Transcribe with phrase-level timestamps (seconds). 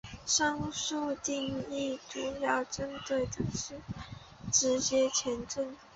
[0.25, 3.79] 上述定义主要针对的是
[4.51, 5.77] 直接前震。